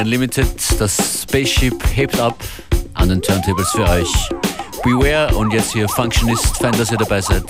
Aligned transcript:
FM4 0.00 0.02
Unlimited. 0.02 0.80
Das 0.80 1.22
Spaceship 1.22 1.74
hebt 1.94 2.18
ab 2.18 2.36
an 2.94 3.08
den 3.08 3.22
Turntables 3.22 3.70
für 3.70 3.88
euch. 3.88 4.28
Beware 4.82 5.34
und 5.36 5.52
jetzt 5.52 5.72
hier 5.72 5.88
Functionist. 5.88 6.56
Fein, 6.56 6.72
dass 6.72 6.90
ihr 6.90 6.98
dabei 6.98 7.20
seid. 7.20 7.44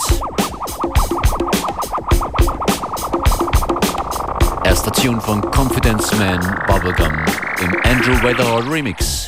Erster 4.65 4.93
Tune 4.93 5.21
von 5.21 5.41
Confidence 5.51 6.13
Man 6.19 6.41
Bubblegum 6.67 7.13
im 7.61 7.77
Andrew 7.85 8.23
Weatherall 8.23 8.63
Remix. 8.63 9.27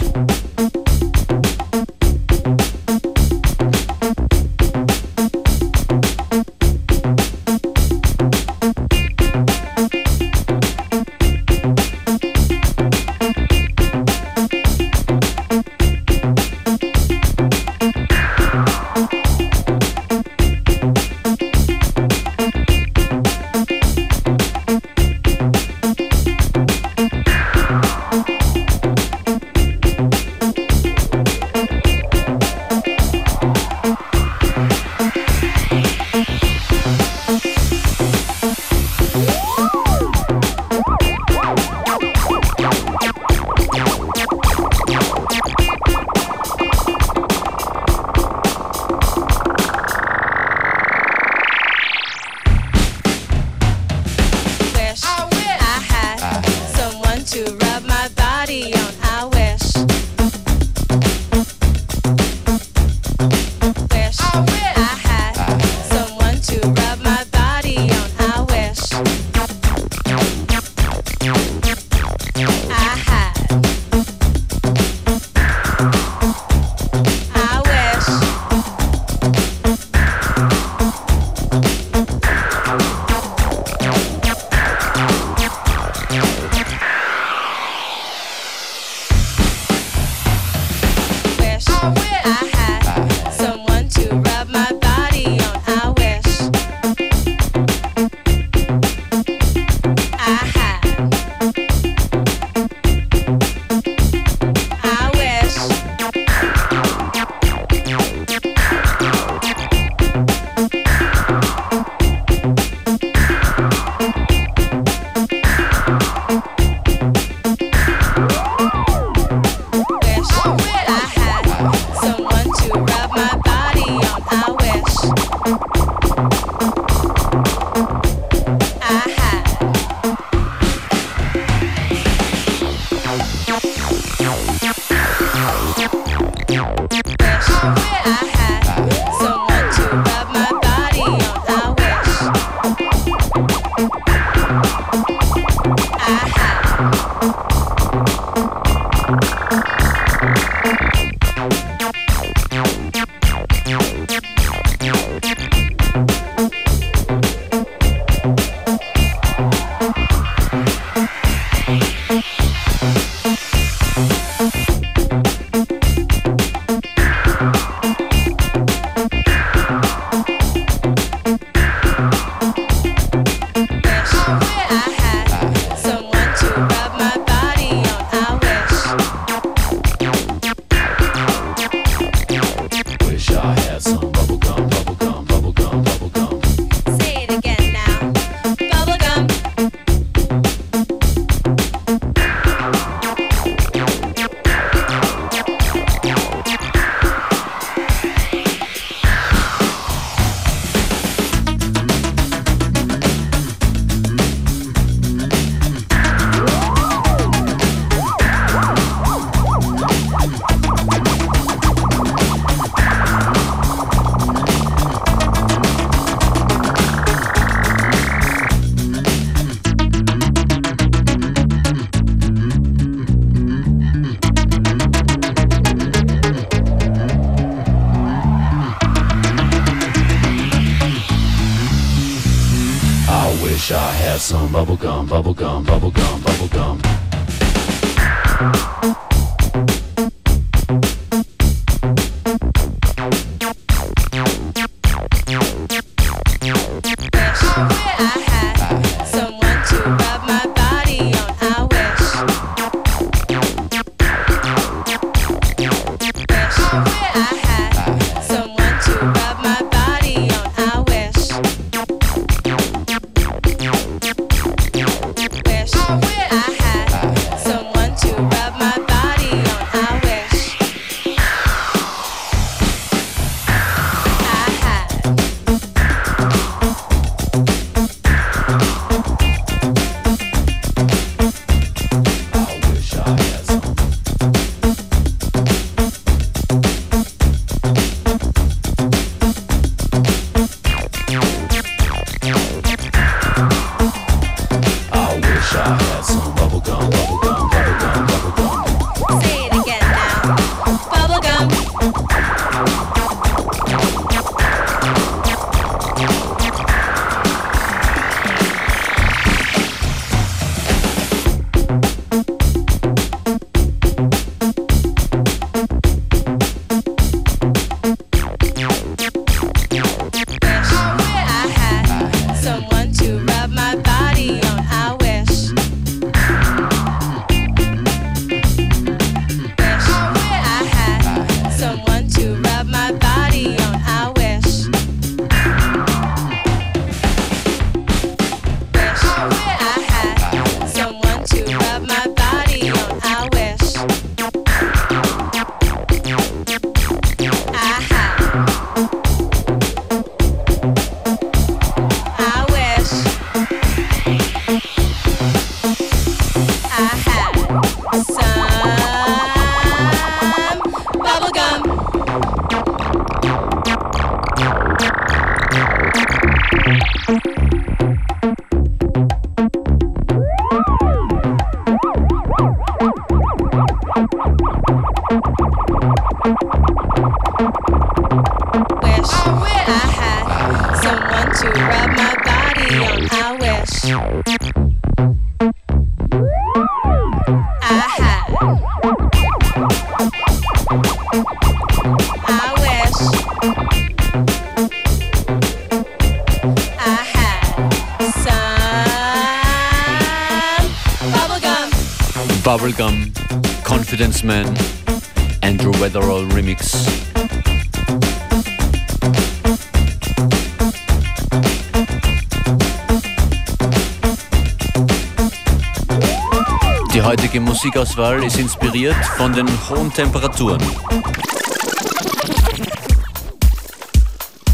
Musikauswahl 417.65 418.25
ist 418.25 418.39
inspiriert 418.41 418.97
von 419.17 419.33
den 419.33 419.47
hohen 419.69 419.93
Temperaturen. 419.93 420.61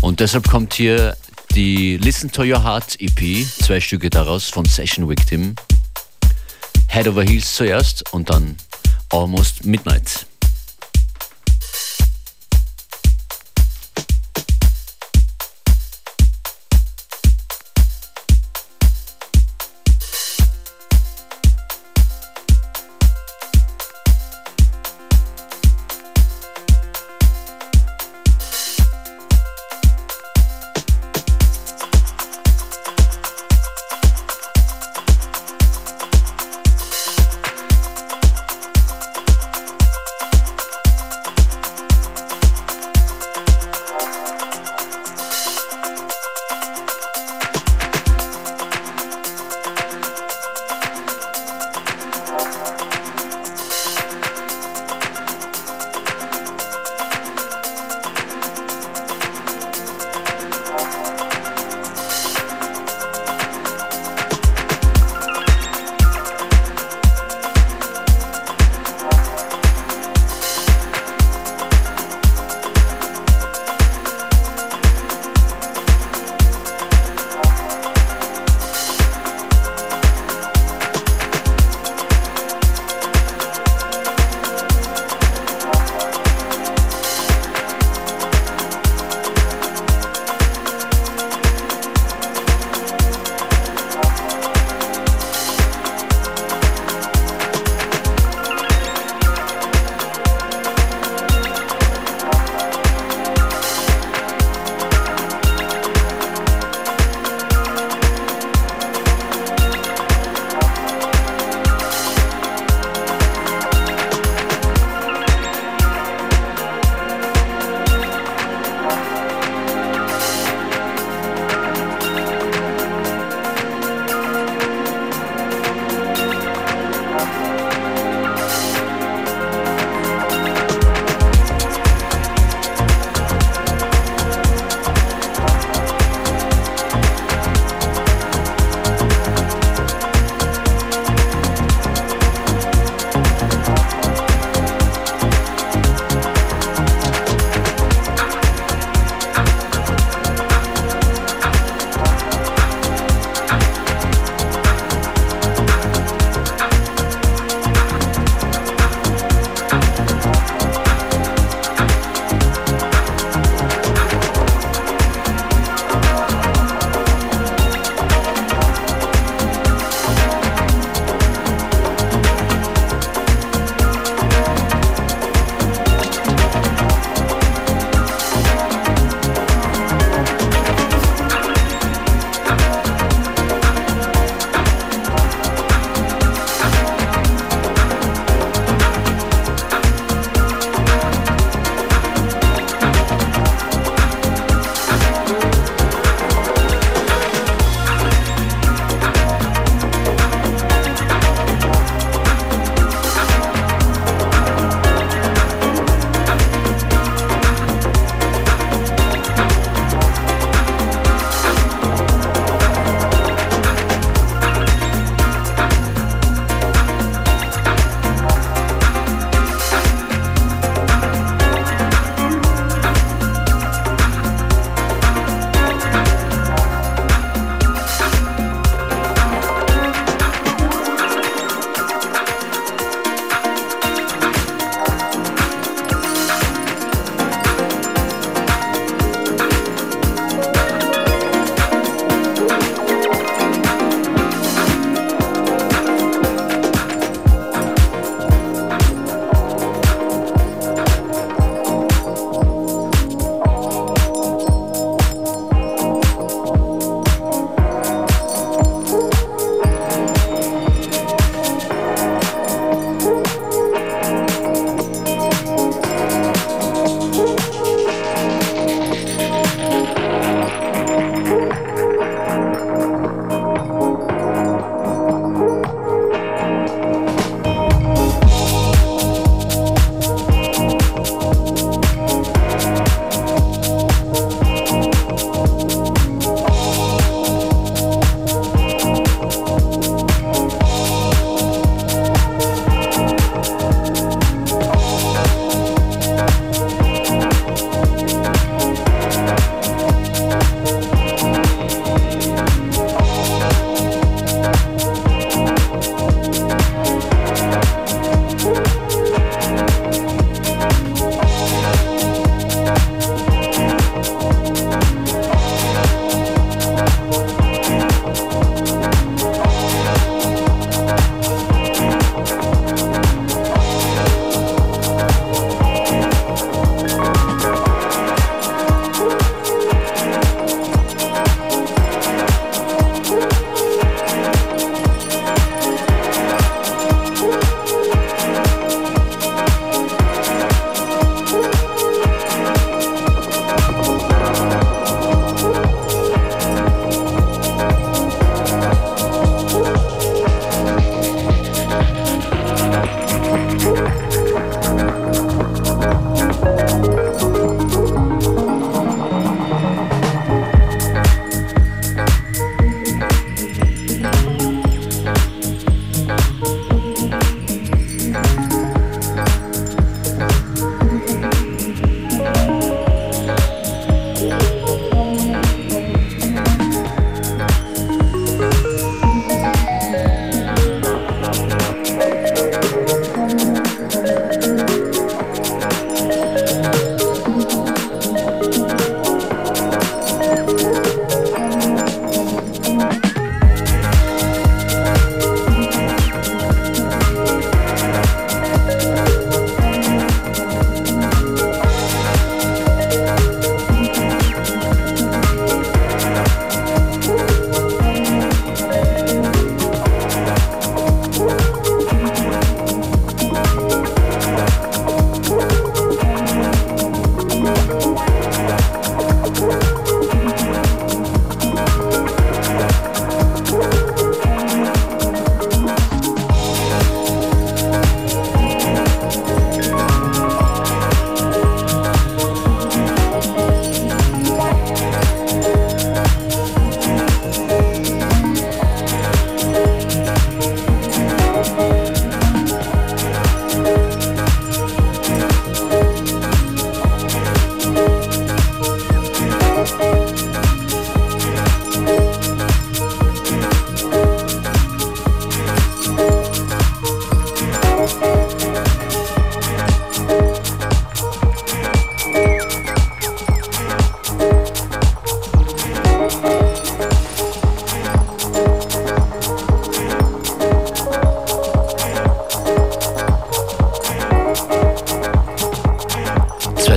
Und 0.02 0.20
deshalb 0.20 0.46
kommt 0.46 0.74
hier 0.74 1.16
die 1.54 1.96
Listen 1.96 2.30
to 2.30 2.42
Your 2.42 2.62
Heart 2.62 3.00
EP, 3.00 3.46
zwei 3.46 3.80
Stücke 3.80 4.10
daraus 4.10 4.50
von 4.50 4.66
Session 4.66 5.08
Victim. 5.08 5.54
Head 6.88 7.08
Over 7.08 7.22
Heels 7.22 7.54
zuerst 7.54 8.12
und 8.12 8.28
dann 8.28 8.56
Almost 9.10 9.64
Midnight. 9.64 10.17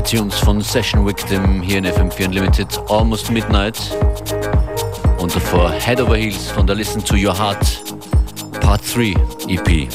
Tunes 0.04 0.40
von 0.40 0.62
Session 0.62 1.06
Victim 1.06 1.62
hier 1.62 1.78
in 1.78 1.86
FM4 1.86 2.26
Unlimited, 2.28 2.68
Almost 2.90 3.32
Midnight. 3.32 3.78
Und 5.20 5.36
davor 5.36 5.72
Head 5.72 6.02
Over 6.02 6.16
Heels 6.16 6.50
von 6.50 6.66
der 6.66 6.76
Listen 6.76 7.04
to 7.04 7.16
Your 7.16 7.38
Heart 7.38 7.82
Part 8.60 8.82
3 8.94 9.14
EP. 9.48 9.88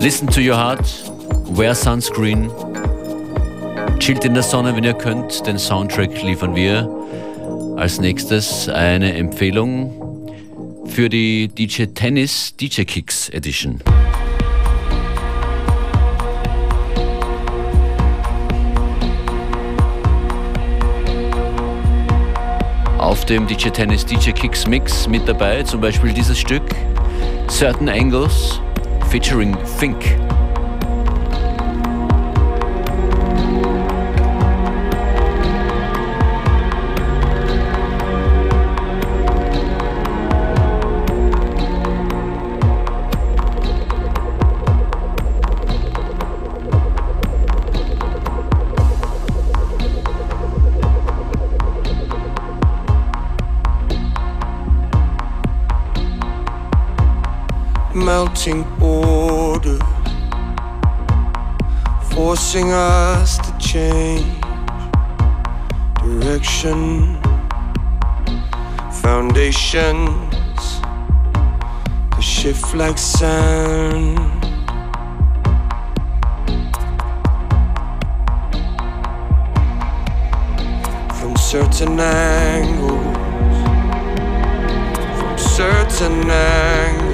Listen 0.00 0.28
to 0.28 0.40
Your 0.40 0.56
Heart, 0.56 0.86
Wear 1.50 1.74
Sunscreen, 1.74 2.50
chillt 3.98 4.24
in 4.24 4.34
der 4.34 4.42
Sonne, 4.42 4.74
wenn 4.74 4.84
ihr 4.84 4.94
könnt. 4.94 5.46
Den 5.46 5.58
Soundtrack 5.58 6.22
liefern 6.22 6.54
wir. 6.54 6.88
Als 7.76 8.00
nächstes 8.00 8.68
eine 8.68 9.14
Empfehlung 9.14 10.32
für 10.86 11.08
die 11.08 11.48
DJ 11.48 11.84
Tennis 11.94 12.56
DJ 12.56 12.82
Kicks 12.82 13.28
Edition. 13.28 13.80
Dem 23.28 23.46
DJ 23.46 23.68
Tennis 23.68 24.06
DJ 24.06 24.30
Kicks 24.30 24.66
Mix 24.66 25.06
mit 25.06 25.28
dabei, 25.28 25.62
zum 25.62 25.80
Beispiel 25.80 26.12
dieses 26.14 26.38
Stück 26.38 26.62
Certain 27.48 27.88
Angles 27.88 28.60
featuring 29.10 29.56
Fink. 29.78 30.02
Melting 58.18 58.66
order, 58.82 59.78
forcing 62.10 62.72
us 62.72 63.38
to 63.38 63.50
change 63.60 64.26
direction, 66.02 67.16
foundations 69.04 70.80
to 72.12 72.20
shift 72.20 72.74
like 72.74 72.98
sand. 72.98 74.18
From 81.18 81.36
certain 81.36 82.00
angles, 82.00 83.16
from 85.18 85.38
certain 85.38 86.28
angles. 86.28 87.07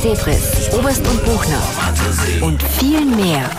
Oris 0.00 0.18
Debris, 0.18 0.70
Oberst 0.72 1.06
und 1.06 1.24
Buchner 1.24 1.60
und 2.40 2.62
viel 2.62 3.04
mehr. 3.04 3.50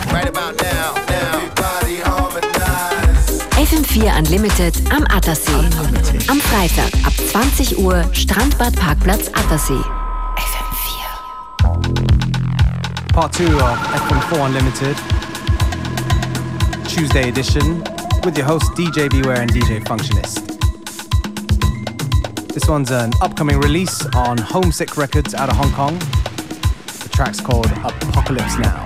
FM4 3.56 4.18
Unlimited 4.18 4.74
am 4.92 5.04
Attersee. 5.04 5.52
Am 6.28 6.40
Freitag 6.40 6.92
ab 7.04 7.12
20 7.30 7.78
Uhr 7.78 8.04
Strandbad 8.12 8.74
Parkplatz 8.76 9.28
Attersee. 9.28 9.84
FM4. 10.36 11.04
Part 13.12 13.34
2 13.34 13.44
of 13.44 13.78
FM4 14.10 14.46
Unlimited, 14.46 14.96
Tuesday 16.88 17.28
edition, 17.28 17.84
with 18.24 18.36
your 18.36 18.46
hosts 18.46 18.70
DJ 18.70 19.08
Beware 19.08 19.42
and 19.42 19.52
DJ 19.52 19.80
Functionist. 19.86 20.40
This 22.52 22.68
one's 22.68 22.90
an 22.90 23.12
upcoming 23.20 23.60
release 23.60 24.04
on 24.16 24.38
Homesick 24.38 24.96
Records 24.96 25.34
out 25.34 25.48
of 25.48 25.56
Hong 25.56 25.72
Kong. 25.72 26.21
Track's 27.12 27.40
called 27.40 27.66
Apocalypse 27.66 28.58
Now. 28.58 28.81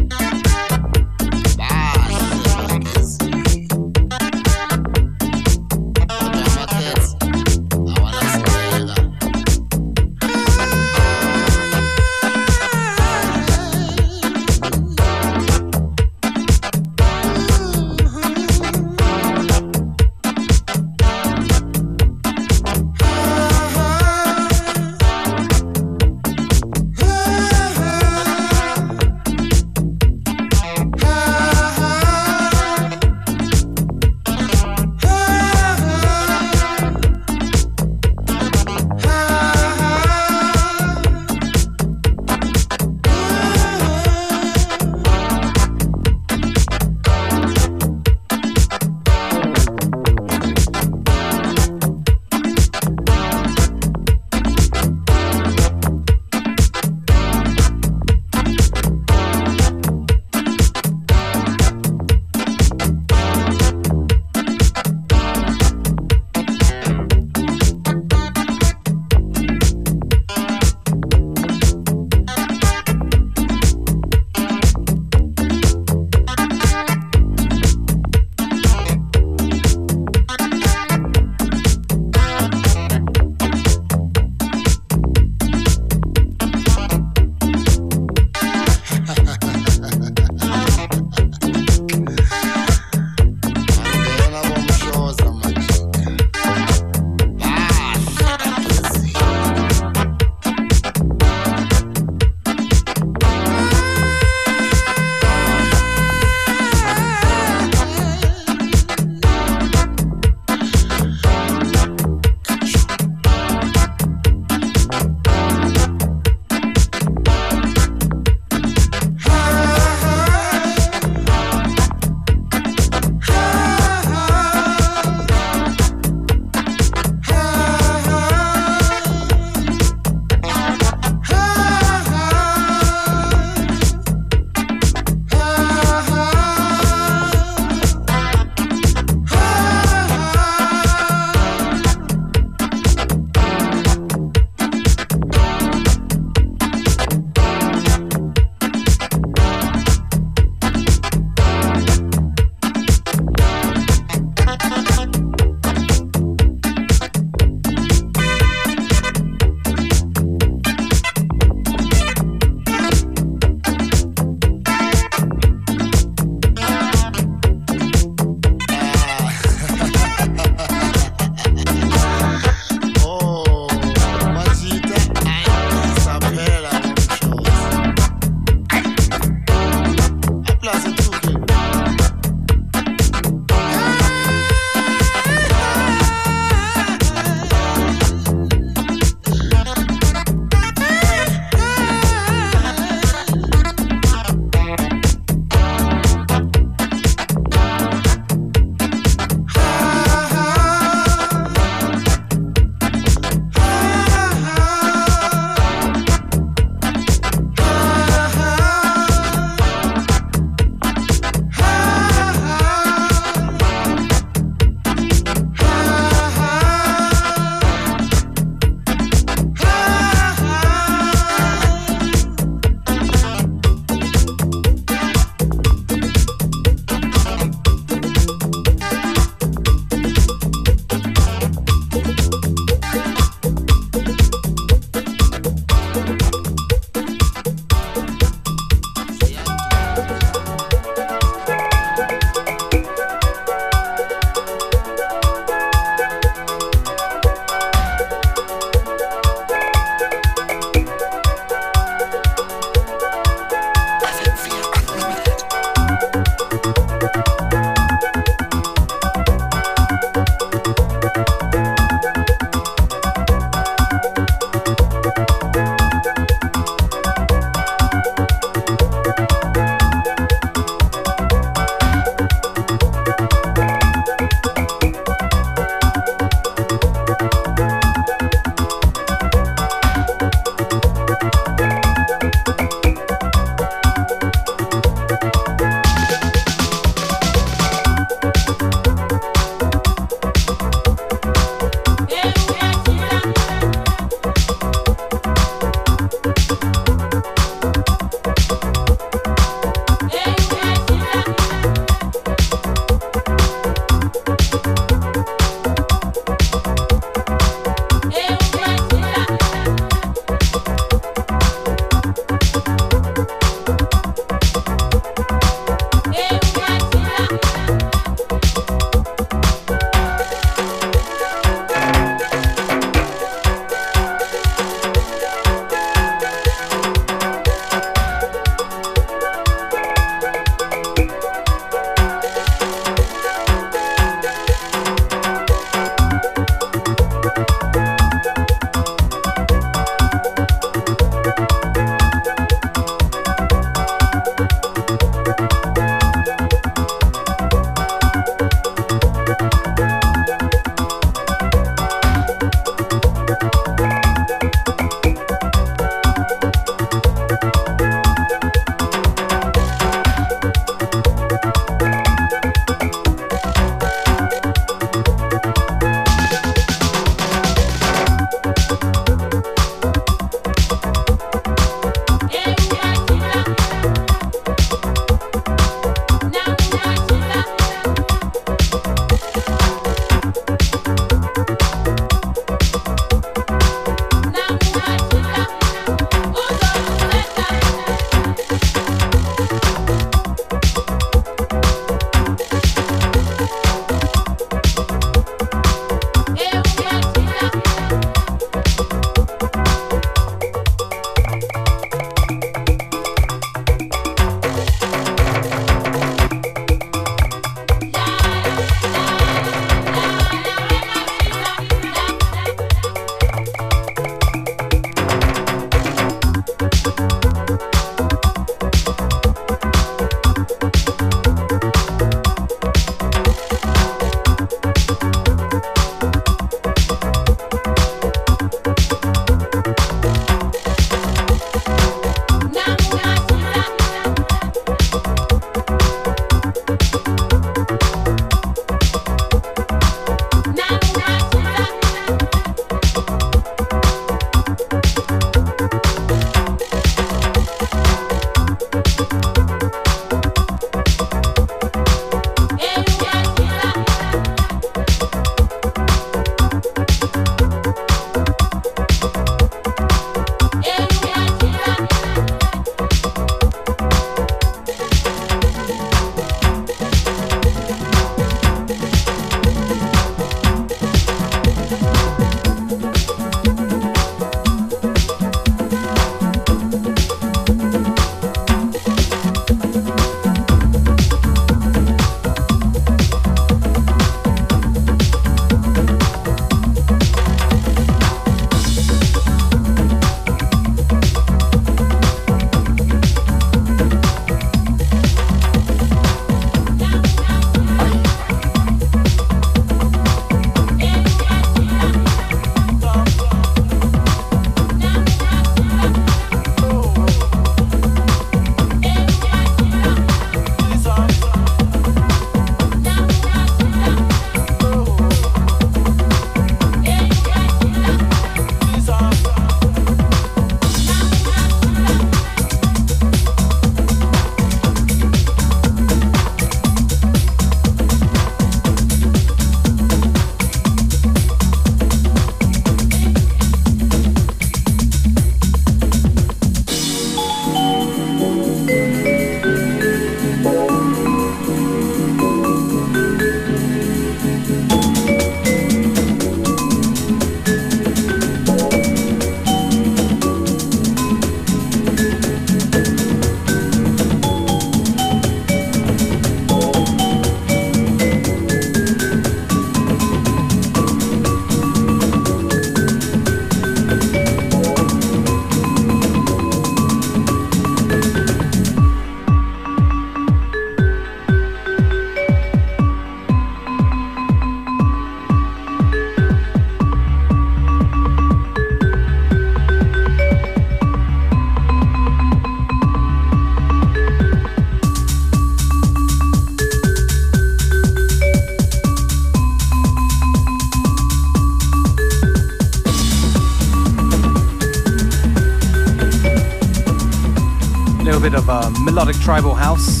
Melodic 598.98 599.22
tribal 599.22 599.54
house 599.54 600.00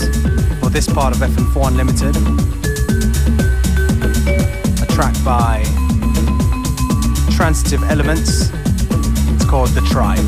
for 0.58 0.70
this 0.70 0.88
part 0.92 1.14
of 1.14 1.22
FM4 1.22 1.68
Unlimited. 1.68 2.16
A 4.82 4.86
track 4.92 5.14
by 5.24 5.62
Transitive 7.30 7.84
Elements. 7.84 8.50
It's 9.36 9.44
called 9.44 9.68
The 9.68 9.82
Tribe. 9.82 10.18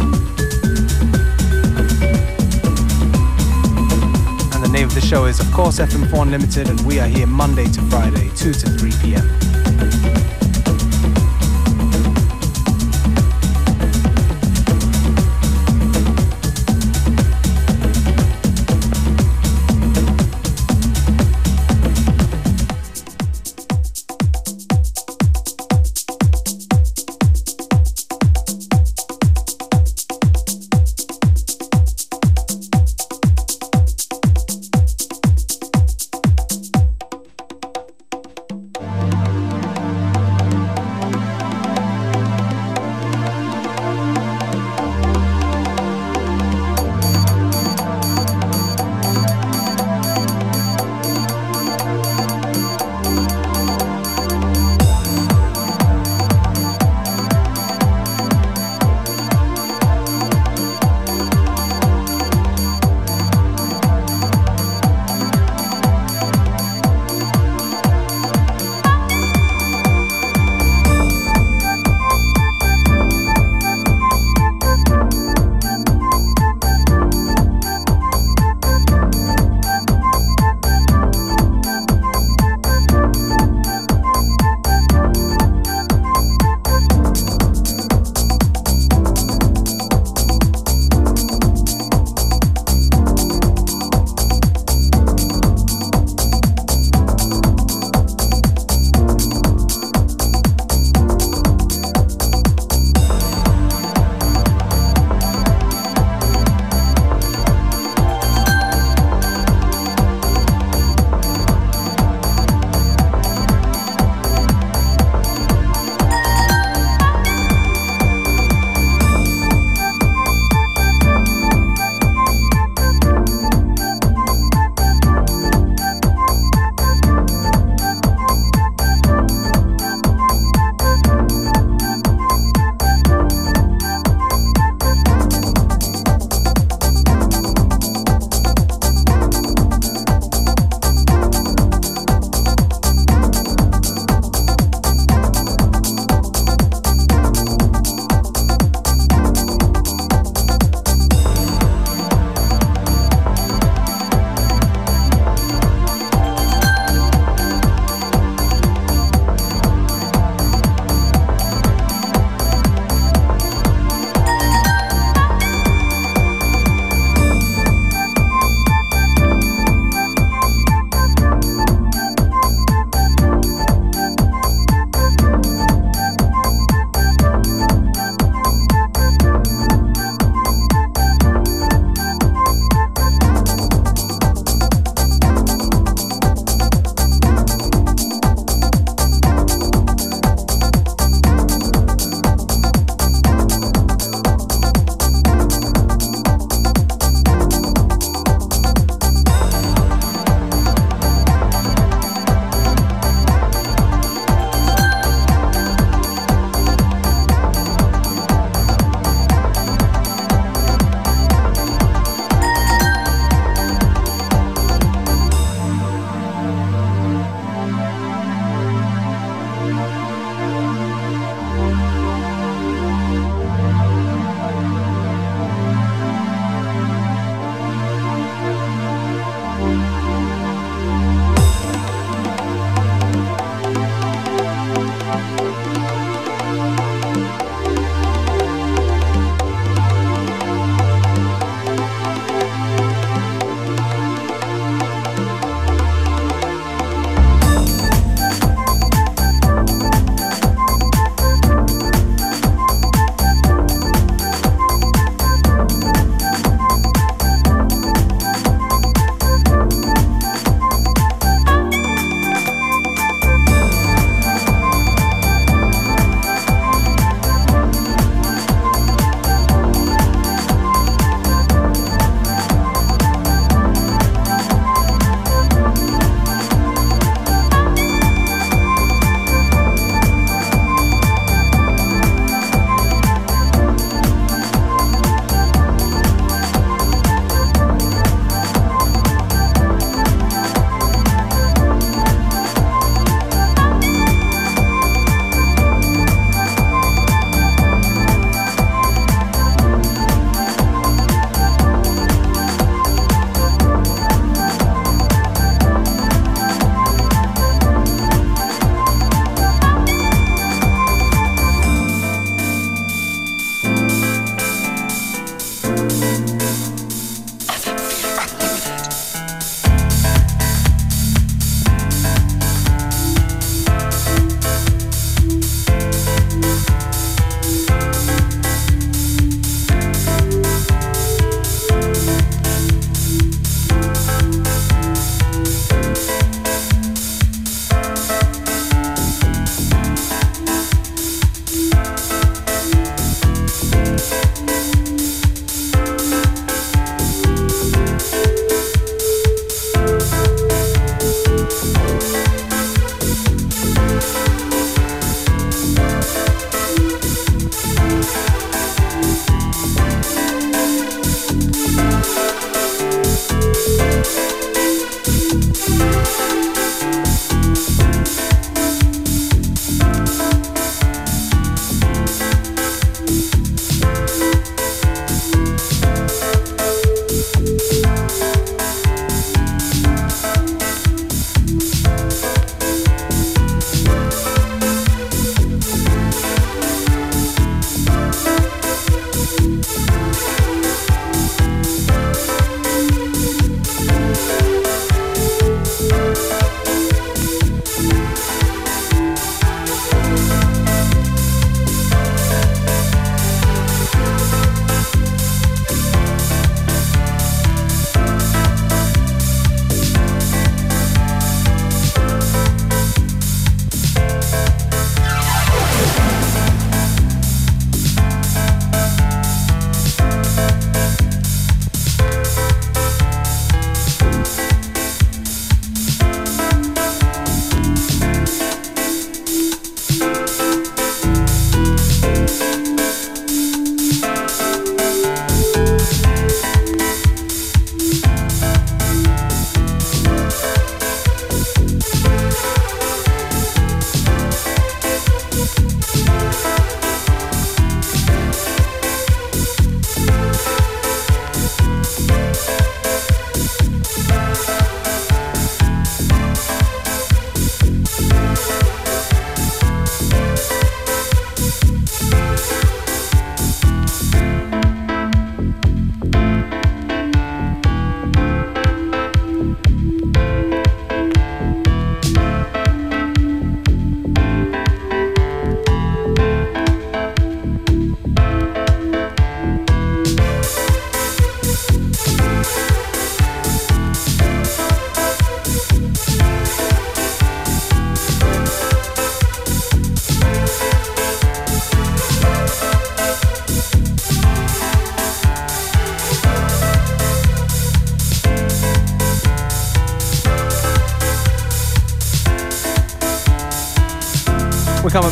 And 4.54 4.62
the 4.62 4.70
name 4.72 4.86
of 4.86 4.94
the 4.94 5.00
show 5.00 5.24
is, 5.24 5.40
of 5.40 5.50
course, 5.50 5.80
FM4 5.80 6.22
Unlimited, 6.22 6.68
and 6.68 6.80
we 6.82 7.00
are 7.00 7.08
here 7.08 7.26
Monday 7.26 7.66
to 7.66 7.82
Friday, 7.90 8.30
2 8.36 8.52
to 8.52 8.70
3 8.70 8.92
p.m. 9.02 10.19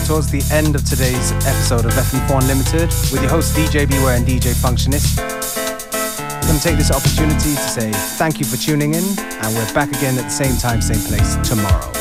towards 0.08 0.30
the 0.30 0.42
end 0.54 0.74
of 0.74 0.82
today's 0.84 1.32
episode 1.44 1.84
of 1.84 1.92
FM4 1.92 2.40
Unlimited 2.40 2.88
with 3.12 3.20
your 3.20 3.28
host 3.28 3.54
DJ 3.54 3.86
Beware 3.86 4.16
and 4.16 4.26
DJ 4.26 4.54
Functionist. 4.54 5.18
I'm 5.20 6.46
going 6.46 6.56
to 6.56 6.64
take 6.64 6.78
this 6.78 6.90
opportunity 6.90 7.54
to 7.54 7.68
say 7.68 7.92
thank 8.16 8.40
you 8.40 8.46
for 8.46 8.56
tuning 8.56 8.94
in, 8.94 9.04
and 9.18 9.54
we're 9.54 9.74
back 9.74 9.90
again 9.90 10.16
at 10.16 10.24
the 10.24 10.30
same 10.30 10.56
time, 10.56 10.80
same 10.80 11.00
place 11.00 11.36
tomorrow. 11.46 11.97